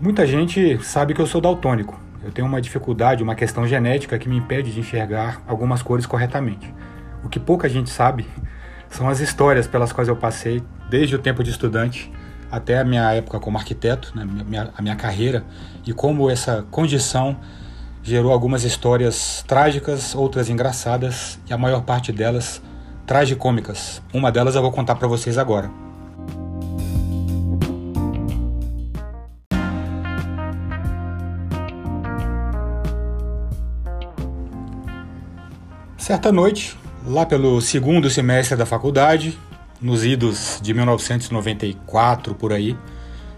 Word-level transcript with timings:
Muita 0.00 0.24
gente 0.24 0.78
sabe 0.84 1.12
que 1.12 1.20
eu 1.20 1.26
sou 1.26 1.40
daltônico. 1.40 1.98
Eu 2.22 2.30
tenho 2.30 2.46
uma 2.46 2.60
dificuldade, 2.60 3.20
uma 3.20 3.34
questão 3.34 3.66
genética 3.66 4.16
que 4.16 4.28
me 4.28 4.36
impede 4.36 4.72
de 4.72 4.78
enxergar 4.78 5.42
algumas 5.44 5.82
cores 5.82 6.06
corretamente. 6.06 6.72
O 7.24 7.28
que 7.28 7.40
pouca 7.40 7.68
gente 7.68 7.90
sabe 7.90 8.24
são 8.88 9.08
as 9.08 9.18
histórias 9.18 9.66
pelas 9.66 9.92
quais 9.92 10.08
eu 10.08 10.14
passei 10.14 10.62
desde 10.88 11.16
o 11.16 11.18
tempo 11.18 11.42
de 11.42 11.50
estudante 11.50 12.12
até 12.48 12.78
a 12.78 12.84
minha 12.84 13.12
época 13.12 13.40
como 13.40 13.58
arquiteto, 13.58 14.12
né, 14.14 14.24
minha, 14.24 14.70
a 14.76 14.80
minha 14.80 14.94
carreira, 14.94 15.44
e 15.84 15.92
como 15.92 16.30
essa 16.30 16.64
condição 16.70 17.36
gerou 18.00 18.32
algumas 18.32 18.62
histórias 18.62 19.44
trágicas, 19.48 20.14
outras 20.14 20.48
engraçadas 20.48 21.40
e 21.50 21.52
a 21.52 21.58
maior 21.58 21.82
parte 21.82 22.12
delas 22.12 22.62
tragicômicas. 23.04 24.00
Uma 24.14 24.30
delas 24.30 24.54
eu 24.54 24.62
vou 24.62 24.70
contar 24.70 24.94
para 24.94 25.08
vocês 25.08 25.36
agora. 25.38 25.87
Certa 36.08 36.32
noite, 36.32 36.74
lá 37.06 37.26
pelo 37.26 37.60
segundo 37.60 38.08
semestre 38.08 38.56
da 38.56 38.64
faculdade, 38.64 39.38
nos 39.78 40.06
idos 40.06 40.58
de 40.62 40.72
1994 40.72 42.34
por 42.34 42.50
aí, 42.50 42.74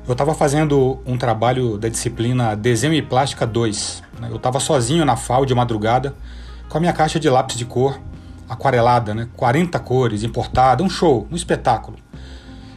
eu 0.06 0.12
estava 0.12 0.34
fazendo 0.34 1.00
um 1.04 1.18
trabalho 1.18 1.76
da 1.76 1.88
disciplina 1.88 2.54
Desenho 2.54 2.94
e 2.94 3.02
Plástica 3.02 3.44
2. 3.44 4.04
Né? 4.20 4.28
Eu 4.30 4.36
estava 4.36 4.60
sozinho 4.60 5.04
na 5.04 5.16
FAO 5.16 5.44
de 5.44 5.52
madrugada, 5.52 6.14
com 6.68 6.78
a 6.78 6.80
minha 6.80 6.92
caixa 6.92 7.18
de 7.18 7.28
lápis 7.28 7.56
de 7.56 7.64
cor 7.64 7.98
aquarelada, 8.48 9.16
né? 9.16 9.28
40 9.36 9.76
cores, 9.80 10.22
importada, 10.22 10.84
um 10.84 10.88
show, 10.88 11.26
um 11.28 11.34
espetáculo. 11.34 11.96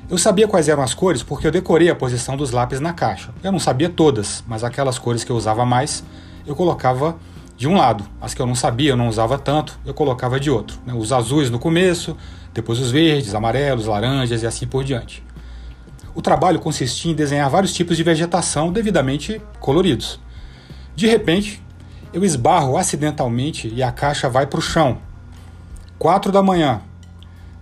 Eu 0.09 0.17
sabia 0.17 0.47
quais 0.47 0.67
eram 0.67 0.81
as 0.81 0.95
cores 0.95 1.21
porque 1.21 1.45
eu 1.45 1.51
decorei 1.51 1.91
a 1.91 1.95
posição 1.95 2.35
dos 2.35 2.49
lápis 2.49 2.79
na 2.79 2.93
caixa. 2.93 3.29
Eu 3.43 3.51
não 3.51 3.59
sabia 3.59 3.89
todas, 3.89 4.43
mas 4.47 4.63
aquelas 4.63 4.97
cores 4.97 5.23
que 5.23 5.31
eu 5.31 5.35
usava 5.35 5.63
mais, 5.63 6.03
eu 6.47 6.55
colocava 6.55 7.15
de 7.57 7.67
um 7.67 7.75
lado. 7.75 8.05
As 8.21 8.33
que 8.33 8.41
eu 8.41 8.45
não 8.45 8.55
sabia, 8.55 8.91
eu 8.91 8.97
não 8.97 9.07
usava 9.07 9.37
tanto, 9.37 9.79
eu 9.85 9.93
colocava 9.93 10.39
de 10.39 10.49
outro. 10.49 10.79
Né? 10.85 10.93
Os 10.93 11.11
azuis 11.11 11.49
no 11.49 11.59
começo, 11.59 12.17
depois 12.53 12.79
os 12.79 12.91
verdes, 12.91 13.33
amarelos, 13.33 13.85
laranjas 13.85 14.43
e 14.43 14.47
assim 14.47 14.67
por 14.67 14.83
diante. 14.83 15.23
O 16.15 16.21
trabalho 16.21 16.59
consistia 16.59 17.11
em 17.11 17.15
desenhar 17.15 17.49
vários 17.49 17.73
tipos 17.73 17.97
de 17.97 18.03
vegetação 18.03 18.71
devidamente 18.71 19.41
coloridos. 19.59 20.19
De 20.95 21.07
repente, 21.07 21.61
eu 22.13 22.23
esbarro 22.23 22.77
acidentalmente 22.77 23.67
e 23.73 23.81
a 23.81 23.91
caixa 23.91 24.29
vai 24.29 24.45
para 24.45 24.59
o 24.59 24.61
chão. 24.61 24.99
Quatro 25.97 26.31
da 26.31 26.43
manhã. 26.43 26.81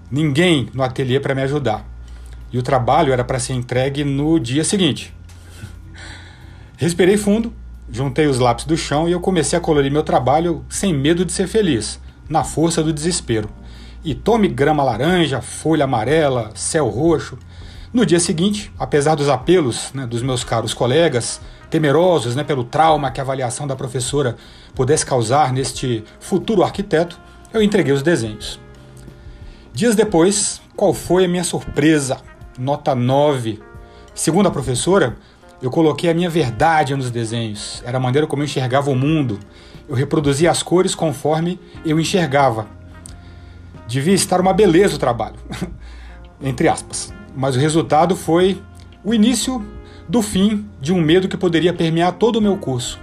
Ninguém 0.10 0.70
no 0.74 0.84
ateliê 0.84 1.20
para 1.20 1.34
me 1.34 1.42
ajudar. 1.44 1.86
E 2.52 2.58
o 2.58 2.62
trabalho 2.62 3.14
era 3.14 3.24
para 3.24 3.40
ser 3.40 3.54
entregue 3.54 4.04
no 4.04 4.38
dia 4.38 4.66
seguinte. 4.66 5.14
Respirei 6.76 7.16
fundo 7.16 7.54
Juntei 7.90 8.28
os 8.28 8.40
lápis 8.40 8.66
do 8.66 8.78
chão 8.78 9.08
e 9.08 9.12
eu 9.12 9.20
comecei 9.20 9.58
a 9.58 9.62
colorir 9.62 9.92
meu 9.92 10.04
trabalho 10.04 10.64
sem 10.70 10.94
medo 10.94 11.26
de 11.26 11.32
ser 11.32 11.48
feliz, 11.48 12.00
na 12.30 12.44
força 12.44 12.84
do 12.84 12.94
desespero. 12.94 13.50
E 14.04 14.16
tome 14.16 14.48
grama 14.48 14.84
laranja, 14.84 15.42
folha 15.42 15.86
amarela, 15.86 16.52
céu 16.56 16.90
roxo. 16.90 17.38
No 17.94 18.06
dia 18.06 18.20
seguinte, 18.20 18.72
apesar 18.80 19.16
dos 19.16 19.30
apelos 19.30 19.92
né, 19.94 20.08
dos 20.08 20.22
meus 20.22 20.44
caros 20.44 20.74
colegas, 20.74 21.42
temerosos 21.70 22.36
né, 22.36 22.44
pelo 22.44 22.64
trauma 22.64 23.12
que 23.12 23.20
a 23.20 23.24
avaliação 23.24 23.68
da 23.68 23.76
professora 23.76 24.36
pudesse 24.74 25.06
causar 25.06 25.54
neste 25.54 26.04
futuro 26.20 26.64
arquiteto, 26.64 27.20
eu 27.54 27.62
entreguei 27.62 27.94
os 27.94 28.02
desenhos. 28.02 28.60
Dias 29.74 29.96
depois, 29.96 30.62
qual 30.76 30.94
foi 30.94 31.26
a 31.26 31.28
minha 31.28 31.44
surpresa? 31.44 32.18
Nota 32.58 32.94
9. 32.94 33.62
Segundo 34.14 34.48
a 34.48 34.52
professora, 34.52 35.16
eu 35.62 35.70
coloquei 35.70 36.10
a 36.10 36.14
minha 36.14 36.30
verdade 36.30 36.96
nos 36.96 37.12
desenhos, 37.12 37.84
era 37.86 37.98
a 37.98 38.02
maneira 38.02 38.26
como 38.26 38.42
eu 38.42 38.46
enxergava 38.46 38.90
o 38.90 38.96
mundo. 38.96 39.40
Eu 39.88 39.96
reproduzia 39.96 40.50
as 40.50 40.64
cores 40.64 40.96
conforme 40.96 41.60
eu 41.86 42.00
enxergava. 42.00 42.68
Devia 43.88 44.14
estar 44.14 44.42
uma 44.42 44.54
beleza 44.54 44.96
o 44.96 45.00
trabalho, 45.00 45.36
entre 46.42 46.68
aspas. 46.68 47.14
Mas 47.36 47.56
o 47.56 47.60
resultado 47.60 48.16
foi 48.16 48.62
o 49.04 49.14
início 49.14 49.64
do 50.10 50.22
fim 50.22 50.66
de 50.80 50.92
um 50.92 51.00
medo 51.00 51.28
que 51.28 51.38
poderia 51.38 51.74
permear 51.74 52.14
todo 52.14 52.38
o 52.38 52.42
meu 52.42 52.58
curso. 52.58 53.00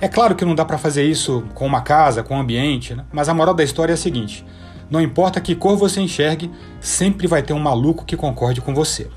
É 0.00 0.08
claro 0.08 0.34
que 0.34 0.44
não 0.44 0.54
dá 0.54 0.64
para 0.64 0.76
fazer 0.76 1.04
isso 1.04 1.44
com 1.54 1.66
uma 1.66 1.80
casa, 1.80 2.22
com 2.22 2.36
um 2.36 2.40
ambiente, 2.40 2.94
né? 2.94 3.04
mas 3.10 3.28
a 3.28 3.34
moral 3.34 3.54
da 3.54 3.64
história 3.64 3.92
é 3.92 3.94
a 3.94 3.96
seguinte: 3.96 4.44
não 4.90 5.00
importa 5.00 5.40
que 5.40 5.54
cor 5.54 5.76
você 5.76 6.00
enxergue, 6.00 6.50
sempre 6.80 7.26
vai 7.26 7.42
ter 7.42 7.54
um 7.54 7.58
maluco 7.58 8.04
que 8.04 8.16
concorde 8.16 8.60
com 8.60 8.74
você. 8.74 9.08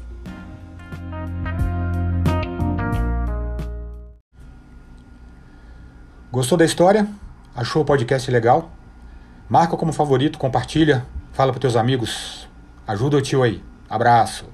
Gostou 6.32 6.56
da 6.60 6.64
história? 6.64 7.08
Achou 7.56 7.82
o 7.82 7.86
podcast 7.86 8.30
legal? 8.30 8.70
Marca 9.50 9.76
como 9.76 9.92
favorito, 9.92 10.38
compartilha, 10.38 11.04
fala 11.32 11.52
para 11.52 11.60
teus 11.60 11.76
amigos. 11.76 12.48
Ajuda 12.86 13.18
o 13.18 13.22
tio 13.22 13.42
aí. 13.42 13.64
Abraço. 13.90 14.46